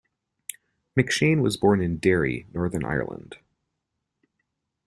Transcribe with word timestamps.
McShane 0.97 1.43
was 1.43 1.57
born 1.57 1.79
in 1.79 1.97
Derry, 1.97 2.47
Northern 2.55 2.83
Ireland. 2.83 3.37